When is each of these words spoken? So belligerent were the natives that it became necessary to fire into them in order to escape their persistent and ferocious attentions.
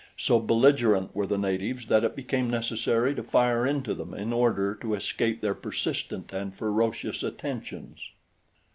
So 0.17 0.39
belligerent 0.39 1.15
were 1.15 1.27
the 1.27 1.37
natives 1.37 1.85
that 1.85 2.03
it 2.03 2.15
became 2.15 2.49
necessary 2.49 3.13
to 3.13 3.21
fire 3.21 3.67
into 3.67 3.93
them 3.93 4.15
in 4.15 4.33
order 4.33 4.73
to 4.81 4.95
escape 4.95 5.41
their 5.41 5.53
persistent 5.53 6.33
and 6.33 6.55
ferocious 6.55 7.21
attentions. 7.21 8.01